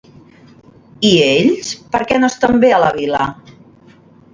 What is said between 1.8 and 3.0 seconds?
per què no estan bé a la